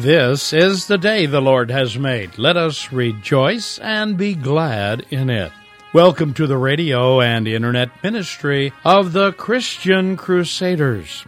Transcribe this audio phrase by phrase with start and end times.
[0.00, 2.36] This is the day the Lord has made.
[2.36, 5.50] Let us rejoice and be glad in it.
[5.94, 11.24] Welcome to the radio and internet ministry of the Christian Crusaders.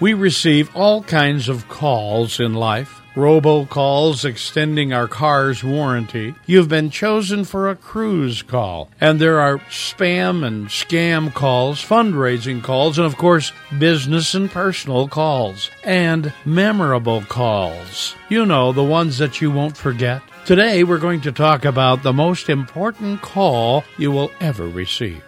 [0.00, 6.34] We receive all kinds of calls in life robocalls extending our car's warranty.
[6.46, 8.88] You've been chosen for a cruise call.
[9.00, 15.08] And there are spam and scam calls, fundraising calls, and of course, business and personal
[15.08, 15.70] calls.
[15.84, 18.14] And memorable calls.
[18.28, 20.22] You know, the ones that you won't forget.
[20.44, 25.22] Today, we're going to talk about the most important call you will ever receive.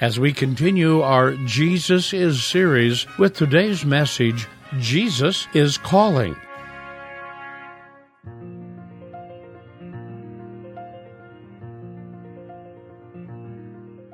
[0.00, 6.36] As we continue our Jesus is series with today's message, Jesus is calling.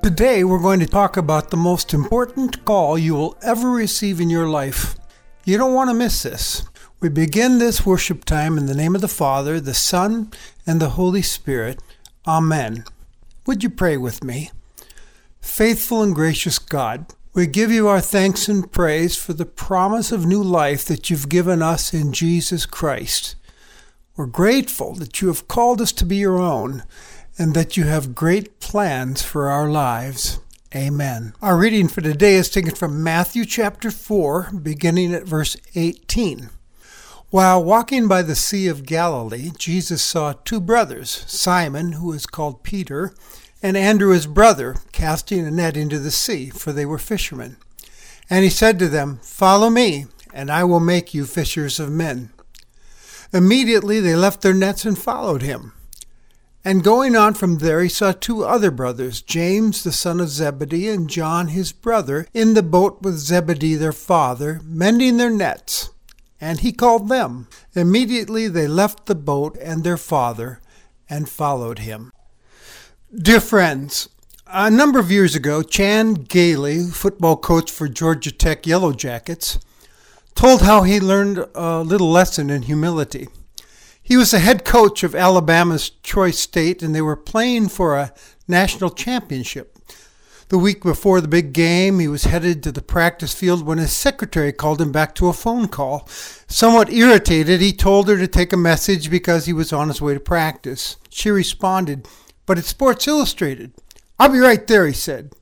[0.09, 4.31] Today, we're going to talk about the most important call you will ever receive in
[4.31, 4.97] your life.
[5.45, 6.65] You don't want to miss this.
[6.99, 10.33] We begin this worship time in the name of the Father, the Son,
[10.67, 11.83] and the Holy Spirit.
[12.27, 12.85] Amen.
[13.47, 14.51] Would you pray with me?
[15.43, 20.25] Faithful and gracious God, we give you our thanks and praise for the promise of
[20.25, 23.37] new life that you've given us in Jesus Christ.
[24.17, 26.85] We're grateful that you have called us to be your own
[27.39, 30.41] and that you have great plans for our lives.
[30.75, 31.33] Amen.
[31.41, 36.51] Our reading for today is taken from Matthew chapter 4, beginning at verse 18.
[37.31, 42.65] While walking by the Sea of Galilee, Jesus saw two brothers, Simon, who is called
[42.65, 43.15] Peter,
[43.63, 47.57] and Andrew his brother, casting a net into the sea, for they were fishermen.
[48.29, 52.31] And he said to them, Follow me, and I will make you fishers of men.
[53.33, 55.73] Immediately they left their nets and followed him.
[56.65, 60.89] And going on from there, he saw two other brothers, James the son of Zebedee
[60.89, 65.91] and John his brother, in the boat with Zebedee their father, mending their nets.
[66.41, 67.49] And he called them.
[67.75, 70.61] Immediately they left the boat and their father
[71.09, 72.13] and followed him.
[73.17, 74.09] Dear friends,
[74.47, 79.59] a number of years ago, Chan Gailey, football coach for Georgia Tech Yellow Jackets,
[80.35, 83.29] told how he learned a little lesson in humility.
[84.09, 88.15] He was the head coach of Alabama's Troy State, and they were playing for a
[88.49, 89.77] national championship.
[90.49, 93.93] The week before the big game, he was headed to the practice field when his
[93.93, 96.09] secretary called him back to a phone call.
[96.09, 100.15] Somewhat irritated, he told her to take a message because he was on his way
[100.15, 100.97] to practice.
[101.11, 102.09] She responded,
[102.47, 103.75] But it's Sports Illustrated.
[104.19, 105.35] I'll be right there, he said.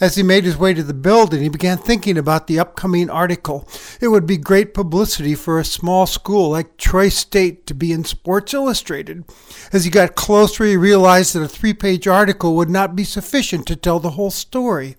[0.00, 3.68] As he made his way to the building, he began thinking about the upcoming article.
[4.00, 8.04] It would be great publicity for a small school like Troy State to be in
[8.04, 9.24] Sports Illustrated.
[9.72, 13.66] As he got closer, he realized that a three page article would not be sufficient
[13.66, 14.94] to tell the whole story.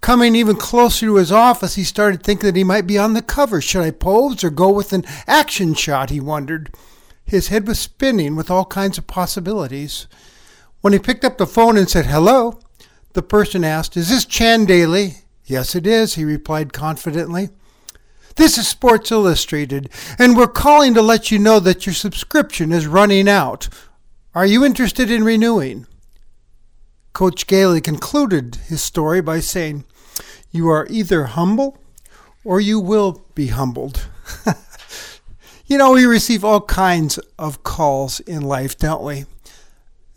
[0.00, 3.22] Coming even closer to his office, he started thinking that he might be on the
[3.22, 3.60] cover.
[3.60, 6.10] Should I pose or go with an action shot?
[6.10, 6.74] He wondered.
[7.24, 10.08] His head was spinning with all kinds of possibilities.
[10.80, 12.58] When he picked up the phone and said, Hello,
[13.12, 15.16] the person asked, Is this Chan Gailey?
[15.44, 17.50] Yes, it is, he replied confidently.
[18.36, 22.86] This is Sports Illustrated, and we're calling to let you know that your subscription is
[22.86, 23.68] running out.
[24.34, 25.86] Are you interested in renewing?
[27.12, 29.84] Coach Gailey concluded his story by saying,
[30.52, 31.78] You are either humble
[32.44, 34.08] or you will be humbled.
[35.66, 39.24] you know, we receive all kinds of calls in life, don't we?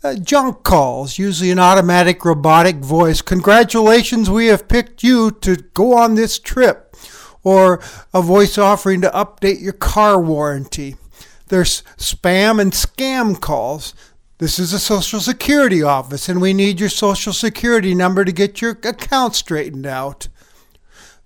[0.04, 3.22] Uh, junk calls, usually an automatic robotic voice.
[3.22, 6.94] Congratulations, we have picked you to go on this trip.
[7.42, 7.80] Or
[8.12, 10.96] a voice offering to update your car warranty.
[11.48, 13.94] There's spam and scam calls.
[14.36, 18.60] This is a Social Security office, and we need your Social Security number to get
[18.60, 20.28] your account straightened out.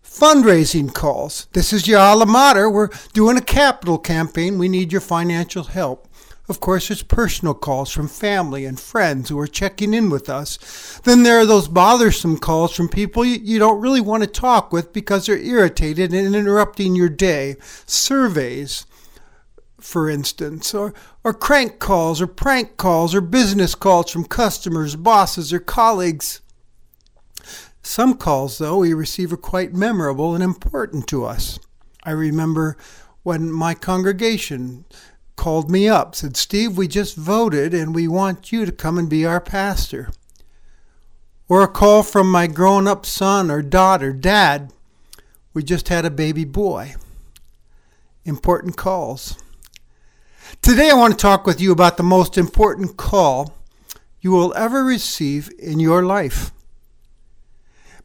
[0.05, 1.49] Fundraising calls.
[1.53, 2.71] This is your alma mater.
[2.71, 4.57] We're doing a capital campaign.
[4.57, 6.08] We need your financial help.
[6.49, 11.01] Of course, there's personal calls from family and friends who are checking in with us.
[11.05, 14.95] Then there are those bothersome calls from people you, don't really want to talk with
[14.95, 17.57] because they're irritated and interrupting your day.
[17.85, 18.87] Surveys,
[19.79, 25.53] for instance, or, or crank calls, or prank calls, or business calls from customers, bosses,
[25.53, 26.41] or colleagues.
[27.83, 31.59] Some calls, though, we receive are quite memorable and important to us.
[32.05, 32.79] I remember
[33.23, 34.87] when my congregation
[35.39, 39.09] called me up, said, Steve, we just voted and we want you to come and
[39.09, 40.11] be our pastor.
[41.49, 44.73] Or a call from my grown up son or daughter, Dad,
[45.55, 46.97] we just had a baby boy.
[48.25, 49.39] Important calls.
[50.61, 53.55] Today I want to talk with you about the most important call
[54.21, 56.51] you will ever receive in your life.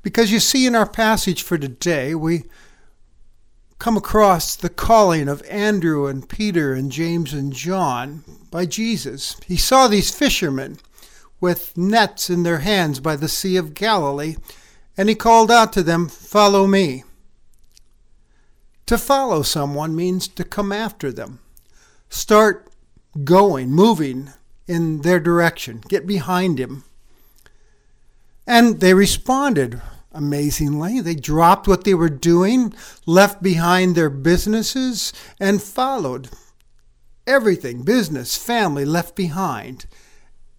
[0.03, 2.43] Because you see, in our passage for today, we
[3.83, 9.35] come across the calling of Andrew and Peter and James and John by Jesus.
[9.45, 10.77] He saw these fishermen
[11.41, 14.37] with nets in their hands by the Sea of Galilee,
[14.95, 17.03] and he called out to them, Follow me.
[18.85, 21.39] To follow someone means to come after them.
[22.07, 22.71] Start
[23.25, 24.29] going, moving
[24.65, 25.83] in their direction.
[25.89, 26.85] Get behind him.
[28.47, 29.81] And they responded
[30.13, 31.01] amazingly.
[31.01, 32.73] They dropped what they were doing,
[33.05, 36.29] left behind their businesses, and followed.
[37.25, 39.85] Everything business, family left behind.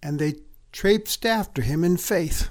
[0.01, 0.35] And they
[0.71, 2.49] traipsed after him in faith.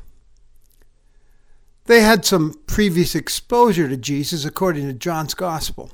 [1.86, 5.90] They had some previous exposure to Jesus according to John's Gospel.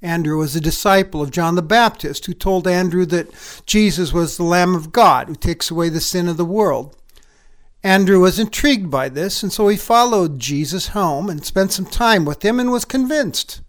[0.00, 4.42] Andrew was a disciple of John the Baptist who told Andrew that Jesus was the
[4.42, 6.96] Lamb of God who takes away the sin of the world.
[7.84, 12.24] Andrew was intrigued by this, and so he followed Jesus home and spent some time
[12.24, 13.60] with him and was convinced.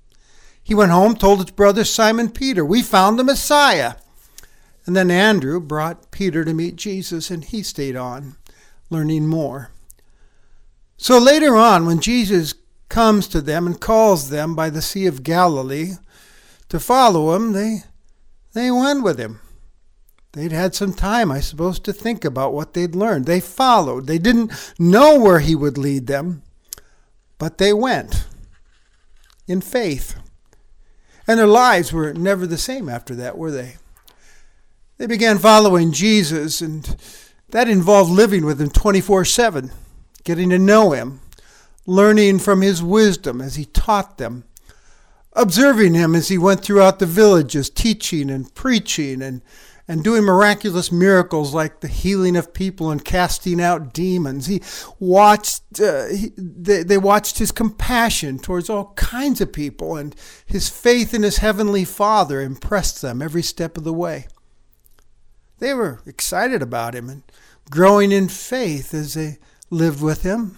[0.64, 3.96] He went home, told his brother Simon Peter, We found the Messiah.
[4.86, 8.38] And then Andrew brought Peter to meet Jesus, and he stayed on,
[8.90, 9.72] learning more.
[10.96, 12.54] So later on, when Jesus
[12.88, 15.96] comes to them and calls them by the Sea of Galilee
[16.70, 17.84] to follow him, they,
[18.54, 19.42] they went with him.
[20.36, 23.26] They'd had some time, I suppose, to think about what they'd learned.
[23.26, 24.06] They followed.
[24.06, 26.44] They didn't know where he would lead them,
[27.38, 28.28] but they went
[29.48, 30.18] in faith.
[31.26, 33.78] And their lives were never the same after that, were they?
[34.98, 36.98] They began following Jesus, and
[37.52, 39.72] that involved living with him 24 7,
[40.26, 41.22] getting to know him,
[41.86, 44.44] learning from his wisdom as he taught them,
[45.32, 49.42] observing him as he went throughout the villages, teaching and preaching and
[49.88, 54.48] and doing miraculous miracles like the healing of people and casting out demons.
[54.48, 54.62] He
[55.00, 60.16] watched, uh, he, they, they watched his compassion towards all kinds of people, and
[60.46, 64.28] his faith in his heavenly Father impressed them every step of the way.
[65.60, 67.24] They were excited about him and
[67.70, 69.38] growing in faith as they
[69.70, 70.58] lived with him.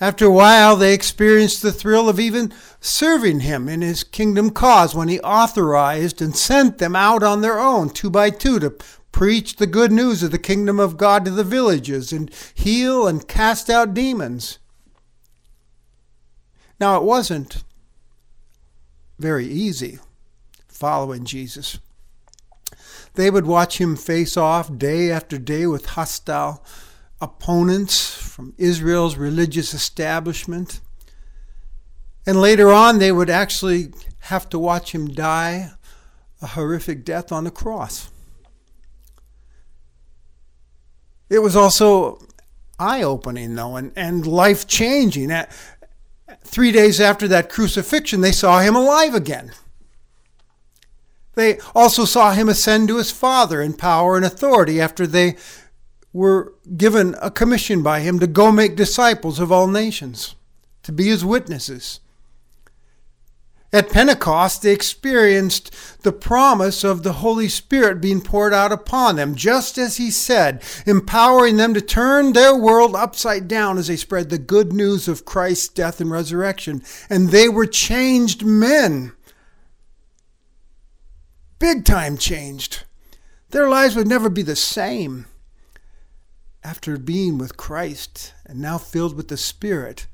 [0.00, 4.94] After a while, they experienced the thrill of even serving him in his kingdom cause
[4.94, 8.74] when he authorized and sent them out on their own, two by two, to
[9.10, 13.26] preach the good news of the kingdom of God to the villages and heal and
[13.26, 14.58] cast out demons.
[16.78, 17.64] Now, it wasn't
[19.18, 19.98] very easy
[20.68, 21.78] following Jesus.
[23.14, 26.62] They would watch him face off day after day with hostile
[27.20, 30.80] opponents from Israel's religious establishment.
[32.26, 35.70] And later on, they would actually have to watch him die
[36.42, 38.10] a horrific death on the cross.
[41.30, 42.18] It was also
[42.78, 45.32] eye opening, though, and, and life changing.
[46.44, 49.52] Three days after that crucifixion, they saw him alive again.
[51.34, 55.36] They also saw him ascend to his Father in power and authority after they
[56.16, 60.34] were given a commission by him to go make disciples of all nations,
[60.82, 62.00] to be his witnesses.
[63.70, 69.34] At Pentecost, they experienced the promise of the Holy Spirit being poured out upon them,
[69.34, 74.30] just as He said, empowering them to turn their world upside down as they spread
[74.30, 76.82] the good news of Christ's death and resurrection.
[77.10, 79.12] And they were changed men.
[81.58, 82.84] Big time changed.
[83.50, 85.26] Their lives would never be the same
[86.66, 90.08] after being with Christ and now filled with the Spirit,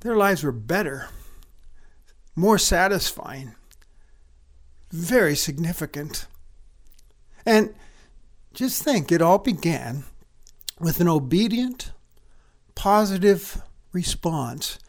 [0.00, 1.10] their lives were better,
[2.34, 3.54] more satisfying,
[4.90, 6.26] very significant.
[7.46, 7.72] And
[8.52, 10.02] just think, it all began
[10.80, 11.92] with an obedient,
[12.74, 13.62] positive
[13.92, 14.80] response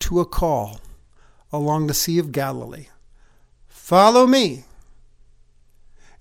[0.00, 0.78] to a call
[1.50, 2.88] along the Sea of Galilee
[3.66, 4.64] Follow me.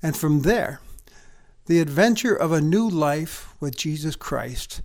[0.02, 0.82] And from there,
[1.66, 4.82] the adventure of a new life with Jesus Christ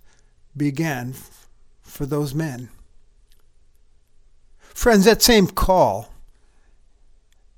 [0.55, 1.13] began
[1.81, 2.69] for those men.
[4.59, 6.13] Friends, that same call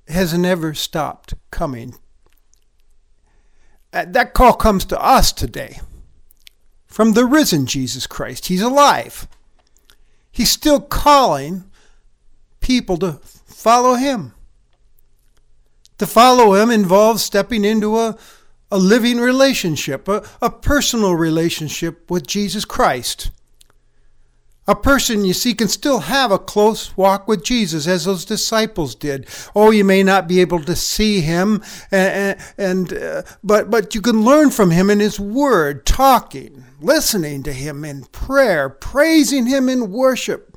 [0.07, 1.95] has never stopped coming.
[3.93, 5.79] Uh, that call comes to us today
[6.87, 8.47] from the risen Jesus Christ.
[8.47, 9.27] He's alive.
[10.31, 11.65] He's still calling
[12.59, 13.13] people to
[13.45, 14.33] follow him.
[15.99, 18.17] To follow him involves stepping into a
[18.71, 23.31] a living relationship, a, a personal relationship with Jesus Christ.
[24.67, 28.93] A person, you see, can still have a close walk with Jesus as those disciples
[28.95, 29.27] did.
[29.55, 34.01] Oh, you may not be able to see him, and, and uh, but but you
[34.01, 39.67] can learn from him in his word, talking, listening to him in prayer, praising him
[39.67, 40.51] in worship,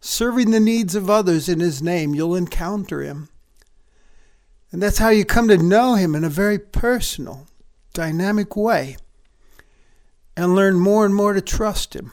[0.00, 3.28] serving the needs of others in His name, you'll encounter Him.
[4.70, 7.46] And that's how you come to know Him in a very personal,
[7.94, 8.96] dynamic way
[10.36, 12.12] and learn more and more to trust Him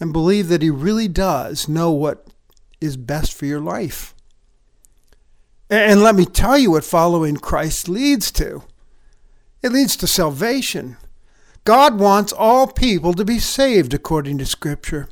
[0.00, 2.26] and believe that He really does know what
[2.80, 4.14] is best for your life.
[5.70, 8.64] And let me tell you what following Christ leads to
[9.62, 10.96] it leads to salvation.
[11.64, 15.08] God wants all people to be saved according to Scripture.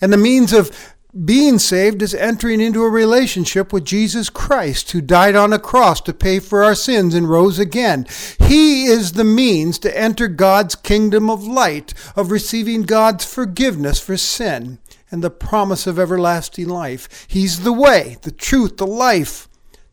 [0.00, 5.00] And the means of being saved is entering into a relationship with Jesus Christ, who
[5.00, 8.06] died on a cross to pay for our sins and rose again.
[8.38, 14.16] He is the means to enter God's kingdom of light, of receiving God's forgiveness for
[14.16, 14.78] sin
[15.10, 17.26] and the promise of everlasting life.
[17.28, 19.48] He's the way, the truth, the life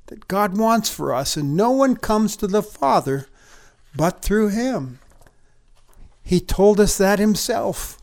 [0.07, 3.27] that God wants for us, and no one comes to the Father
[3.95, 4.99] but through Him.
[6.23, 8.02] He told us that Himself.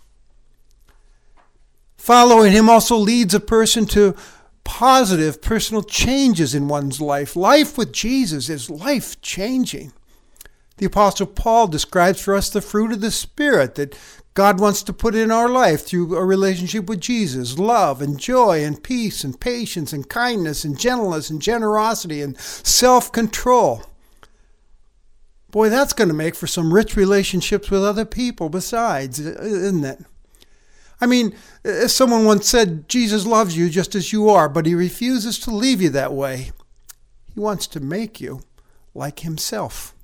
[2.00, 4.16] Following him also leads a person to
[4.64, 7.36] positive personal changes in one's life.
[7.36, 9.92] Life with Jesus is life changing.
[10.78, 13.94] The Apostle Paul describes for us the fruit of the Spirit that
[14.32, 18.64] God wants to put in our life through a relationship with Jesus love and joy
[18.64, 23.82] and peace and patience and kindness and gentleness and generosity and self control.
[25.50, 29.98] Boy, that's going to make for some rich relationships with other people besides, isn't it?
[31.00, 34.74] I mean, as someone once said, Jesus loves you just as you are, but he
[34.74, 36.50] refuses to leave you that way.
[37.34, 38.42] He wants to make you
[38.94, 39.94] like himself.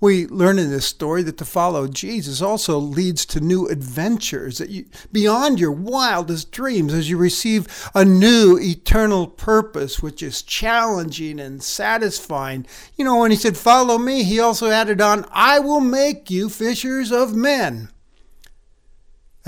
[0.00, 4.70] We learn in this story that to follow Jesus also leads to new adventures that
[4.70, 11.40] you, beyond your wildest dreams as you receive a new eternal purpose, which is challenging
[11.40, 12.66] and satisfying.
[12.96, 16.48] You know, when he said, Follow me, he also added on, I will make you
[16.48, 17.88] fishers of men.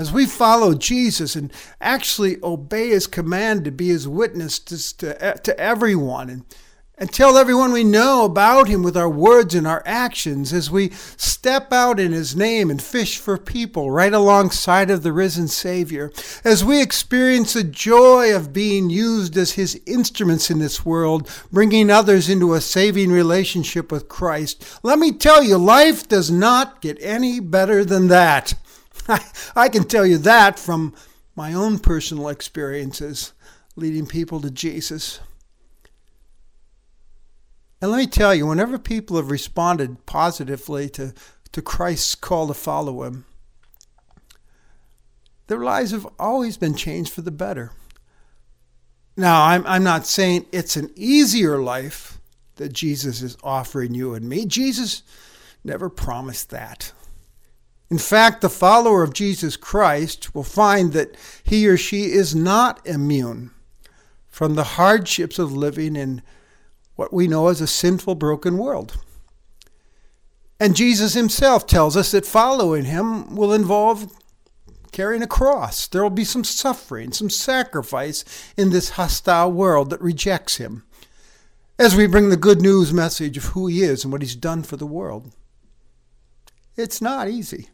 [0.01, 5.37] As we follow Jesus and actually obey his command to be his witness to, to,
[5.43, 6.43] to everyone and,
[6.97, 10.89] and tell everyone we know about him with our words and our actions, as we
[10.89, 16.11] step out in his name and fish for people right alongside of the risen Savior,
[16.43, 21.91] as we experience the joy of being used as his instruments in this world, bringing
[21.91, 26.97] others into a saving relationship with Christ, let me tell you, life does not get
[27.01, 28.55] any better than that.
[29.07, 30.93] I, I can tell you that from
[31.35, 33.33] my own personal experiences
[33.75, 35.19] leading people to Jesus.
[37.81, 41.13] And let me tell you, whenever people have responded positively to,
[41.51, 43.25] to Christ's call to follow him,
[45.47, 47.71] their lives have always been changed for the better.
[49.17, 52.19] Now, I'm, I'm not saying it's an easier life
[52.55, 54.45] that Jesus is offering you and me.
[54.45, 55.03] Jesus
[55.63, 56.93] never promised that.
[57.91, 62.79] In fact, the follower of Jesus Christ will find that he or she is not
[62.87, 63.51] immune
[64.29, 66.21] from the hardships of living in
[66.95, 68.97] what we know as a sinful, broken world.
[70.57, 74.09] And Jesus himself tells us that following him will involve
[74.93, 75.85] carrying a cross.
[75.85, 78.23] There will be some suffering, some sacrifice
[78.55, 80.85] in this hostile world that rejects him
[81.77, 84.63] as we bring the good news message of who he is and what he's done
[84.63, 85.35] for the world.
[86.77, 87.67] It's not easy.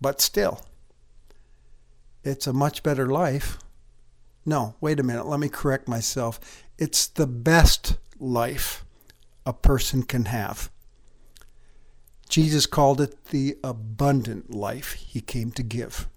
[0.00, 0.60] But still,
[2.22, 3.58] it's a much better life.
[4.46, 6.40] No, wait a minute, let me correct myself.
[6.78, 8.84] It's the best life
[9.46, 10.70] a person can have.
[12.28, 16.08] Jesus called it the abundant life he came to give.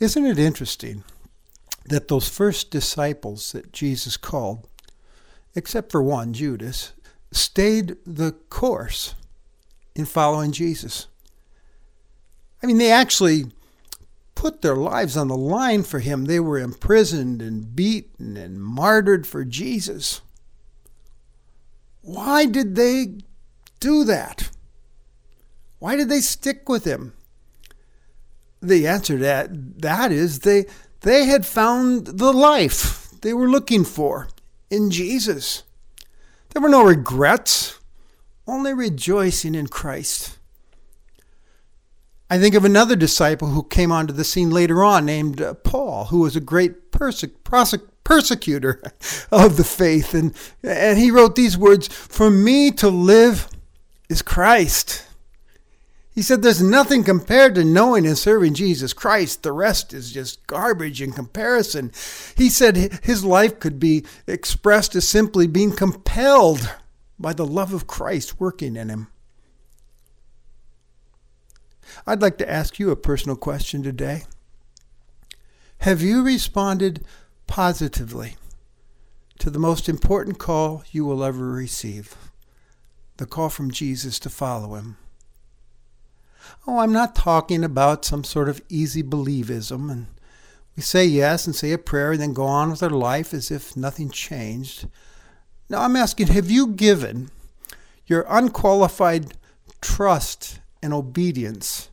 [0.00, 1.04] Isn't it interesting
[1.86, 4.66] that those first disciples that Jesus called,
[5.54, 6.92] except for one, Judas,
[7.30, 9.14] stayed the course?
[9.94, 11.06] In following Jesus.
[12.62, 13.46] I mean, they actually
[14.34, 16.24] put their lives on the line for him.
[16.24, 20.20] They were imprisoned and beaten and martyred for Jesus.
[22.02, 23.18] Why did they
[23.80, 24.50] do that?
[25.78, 27.12] Why did they stick with him?
[28.60, 30.64] The answer to that, that is they,
[31.02, 34.28] they had found the life they were looking for
[34.70, 35.62] in Jesus.
[36.50, 37.78] There were no regrets
[38.46, 40.38] only rejoicing in Christ.
[42.30, 46.06] I think of another disciple who came onto the scene later on named uh, Paul,
[46.06, 47.24] who was a great perse-
[48.02, 48.82] persecutor
[49.30, 50.14] of the faith.
[50.14, 53.48] And, and he wrote these words For me to live
[54.08, 55.06] is Christ.
[56.14, 59.42] He said, There's nothing compared to knowing and serving Jesus Christ.
[59.42, 61.92] The rest is just garbage in comparison.
[62.36, 66.72] He said his life could be expressed as simply being compelled
[67.18, 69.08] by the love of Christ working in him.
[72.06, 74.24] I'd like to ask you a personal question today.
[75.78, 77.04] Have you responded
[77.46, 78.36] positively
[79.38, 82.16] to the most important call you will ever receive?
[83.18, 84.96] The call from Jesus to follow him.
[86.66, 90.06] Oh, I'm not talking about some sort of easy believism and
[90.76, 93.50] we say yes and say a prayer and then go on with our life as
[93.50, 94.88] if nothing changed.
[95.68, 97.30] Now I'm asking, have you given
[98.06, 99.34] your unqualified
[99.80, 101.88] trust and obedience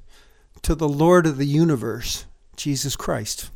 [0.62, 2.26] to the Lord of the universe,
[2.56, 3.50] Jesus Christ?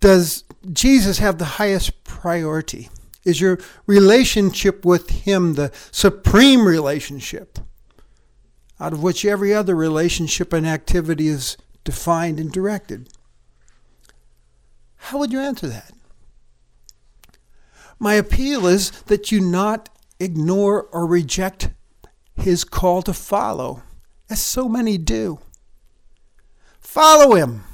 [0.00, 2.88] Does Jesus have the highest priority?
[3.24, 7.58] Is your relationship with Him the supreme relationship
[8.78, 13.08] out of which every other relationship and activity is defined and directed?
[14.96, 15.92] How would you answer that?
[17.98, 19.88] My appeal is that you not
[20.20, 21.70] ignore or reject
[22.34, 23.82] his call to follow,
[24.28, 25.38] as so many do.
[26.78, 27.64] Follow him.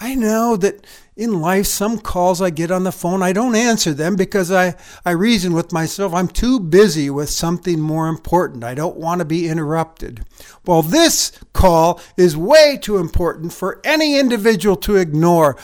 [0.00, 3.94] I know that in life, some calls I get on the phone, I don't answer
[3.94, 8.64] them because I, I reason with myself, I'm too busy with something more important.
[8.64, 10.24] I don't want to be interrupted.
[10.66, 15.56] Well, this call is way too important for any individual to ignore.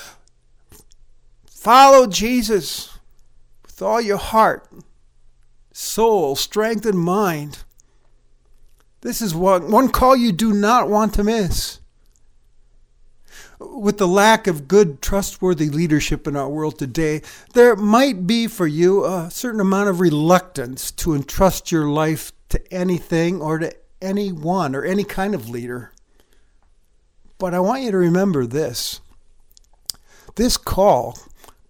[1.47, 3.00] Follow Jesus
[3.81, 4.69] with all your heart,
[5.73, 7.65] soul, strength, and mind.
[9.01, 11.81] This is one, one call you do not want to miss.
[13.59, 17.23] With the lack of good, trustworthy leadership in our world today,
[17.55, 22.61] there might be for you a certain amount of reluctance to entrust your life to
[22.73, 23.73] anything or to
[24.03, 25.93] anyone or any kind of leader.
[27.39, 29.01] But I want you to remember this
[30.37, 31.19] this call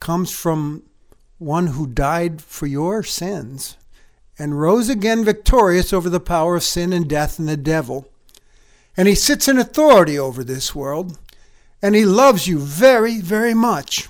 [0.00, 0.82] comes from
[1.40, 3.78] one who died for your sins
[4.38, 8.06] and rose again victorious over the power of sin and death and the devil.
[8.94, 11.18] And he sits in authority over this world,
[11.80, 14.08] and he loves you very, very much.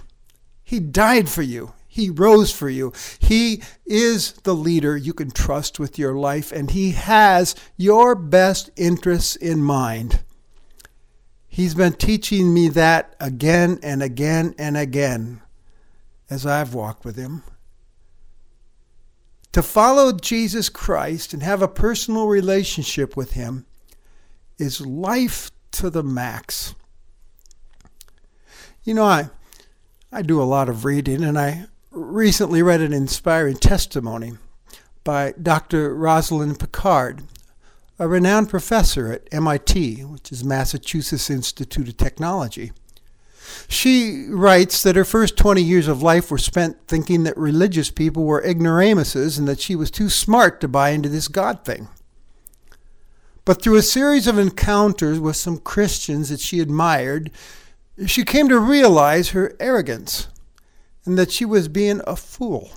[0.64, 1.72] He died for you.
[1.86, 2.92] He rose for you.
[3.20, 8.70] He is the leader you can trust with your life, and he has your best
[8.76, 10.20] interests in mind.
[11.46, 15.42] He's been teaching me that again and again and again
[16.30, 17.42] as I've walked with him.
[19.52, 23.66] To follow Jesus Christ and have a personal relationship with him
[24.58, 26.74] is life to the max.
[28.84, 29.30] You know, I
[30.12, 34.32] I do a lot of reading and I recently read an inspiring testimony
[35.04, 35.94] by Dr.
[35.94, 37.22] Rosalind Picard,
[37.98, 42.72] a renowned professor at MIT, which is Massachusetts Institute of Technology.
[43.68, 48.24] She writes that her first 20 years of life were spent thinking that religious people
[48.24, 51.88] were ignoramuses and that she was too smart to buy into this God thing.
[53.44, 57.30] But through a series of encounters with some Christians that she admired,
[58.06, 60.28] she came to realize her arrogance
[61.04, 62.70] and that she was being a fool,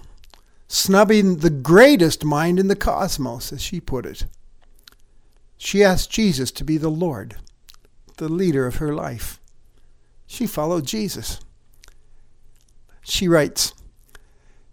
[0.67, 4.25] snubbing the greatest mind in the cosmos, as she put it.
[5.57, 7.36] She asked Jesus to be the Lord,
[8.17, 9.39] the leader of her life.
[10.33, 11.39] She followed Jesus.
[13.01, 13.75] She writes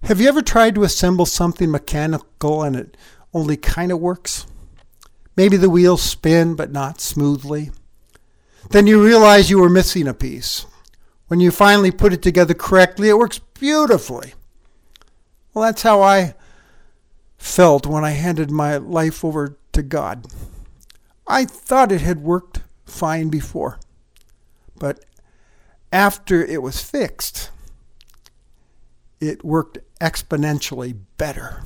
[0.05, 2.97] Have you ever tried to assemble something mechanical and it
[3.35, 4.47] only kind of works?
[5.37, 7.73] Maybe the wheels spin, but not smoothly.
[8.71, 10.65] Then you realize you were missing a piece.
[11.27, 14.33] When you finally put it together correctly, it works beautifully.
[15.53, 16.37] Well, that's how I
[17.37, 20.27] felt when I handed my life over to God.
[21.29, 23.79] I thought it had worked fine before,
[24.79, 25.05] but
[25.93, 27.51] after it was fixed,
[29.21, 31.63] it worked exponentially better.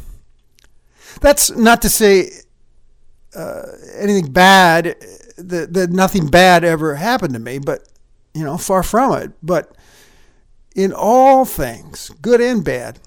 [1.21, 2.31] That's not to say
[3.37, 3.63] uh,
[3.97, 4.97] anything bad,
[5.37, 7.89] that, that nothing bad ever happened to me, but,
[8.33, 9.33] you know, far from it.
[9.43, 9.77] But
[10.75, 12.99] in all things, good and bad,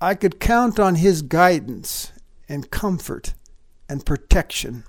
[0.00, 2.12] I could count on His guidance
[2.48, 3.34] and comfort
[3.88, 4.84] and protection.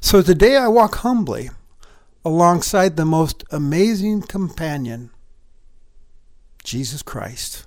[0.00, 1.50] So today I walk humbly
[2.24, 5.10] alongside the most amazing companion,
[6.64, 7.64] Jesus Christ.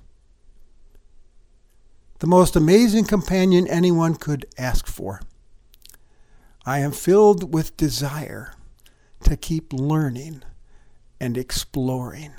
[2.19, 5.21] The most amazing companion anyone could ask for.
[6.65, 8.53] I am filled with desire
[9.23, 10.43] to keep learning
[11.19, 12.33] and exploring.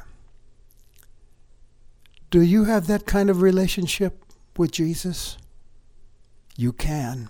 [2.30, 4.24] Do you have that kind of relationship
[4.56, 5.36] with Jesus?
[6.56, 7.28] You can.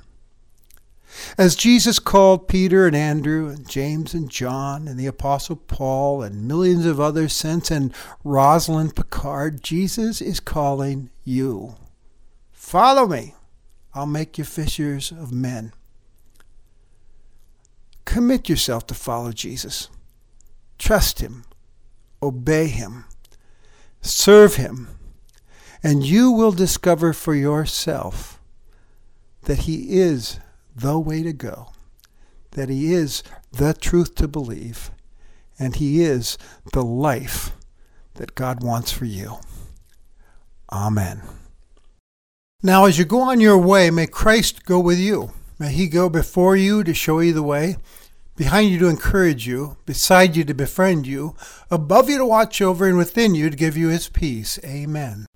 [1.37, 6.47] As Jesus called Peter and Andrew and James and John and the Apostle Paul and
[6.49, 7.95] millions of others since and
[8.25, 11.77] Rosalind Picard, Jesus is calling you.
[12.53, 13.35] Follow me.
[13.95, 15.73] I'll make you fishers of men.
[18.05, 19.89] Commit yourself to follow Jesus.
[20.79, 21.45] Trust Him.
[22.23, 23.05] Obey Him.
[24.01, 24.89] Serve Him.
[25.83, 28.41] And you will discover for yourself
[29.43, 30.39] that He is
[30.75, 31.73] the way to go,
[32.53, 34.91] that He is the truth to believe,
[35.59, 36.39] and He is
[36.73, 37.53] the life
[38.15, 39.39] that God wants for you.
[40.71, 41.23] Amen.
[42.63, 45.33] Now, as you go on your way, may Christ go with you.
[45.59, 47.77] May He go before you to show you the way,
[48.37, 51.35] behind you to encourage you, beside you to befriend you,
[51.71, 54.59] above you to watch over, and within you to give you His peace.
[54.65, 55.27] Amen.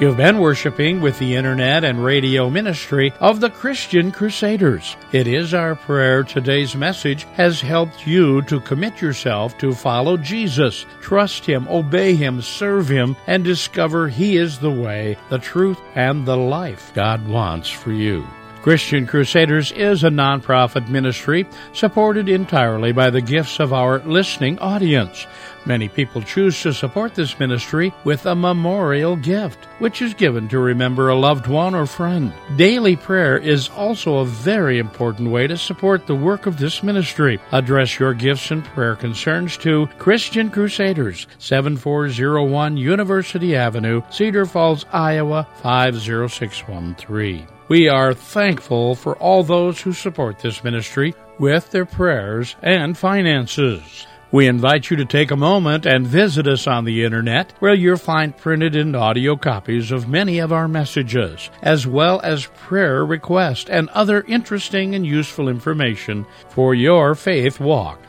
[0.00, 4.96] You've been worshiping with the internet and radio ministry of the Christian Crusaders.
[5.12, 10.84] It is our prayer today's message has helped you to commit yourself to follow Jesus,
[11.00, 16.26] trust Him, obey Him, serve Him, and discover He is the way, the truth, and
[16.26, 18.26] the life God wants for you.
[18.64, 25.26] Christian Crusaders is a nonprofit ministry supported entirely by the gifts of our listening audience.
[25.66, 30.58] Many people choose to support this ministry with a memorial gift, which is given to
[30.58, 32.32] remember a loved one or friend.
[32.56, 37.38] Daily prayer is also a very important way to support the work of this ministry.
[37.52, 45.46] Address your gifts and prayer concerns to Christian Crusaders, 7401 University Avenue, Cedar Falls, Iowa
[45.62, 47.46] 50613.
[47.68, 54.06] We are thankful for all those who support this ministry with their prayers and finances.
[54.32, 57.96] We invite you to take a moment and visit us on the internet, where you'll
[57.96, 63.70] find printed and audio copies of many of our messages, as well as prayer requests
[63.70, 68.00] and other interesting and useful information for your faith walk.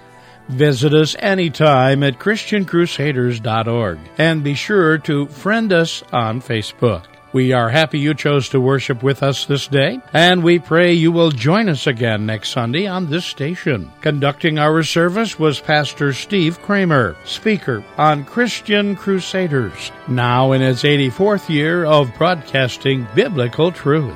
[0.50, 7.06] Visit us anytime at ChristianCrusaders.org and be sure to friend us on Facebook.
[7.36, 11.12] We are happy you chose to worship with us this day, and we pray you
[11.12, 13.92] will join us again next Sunday on this station.
[14.00, 21.50] Conducting our service was Pastor Steve Kramer, speaker on Christian Crusaders, now in its 84th
[21.50, 24.16] year of broadcasting biblical truth.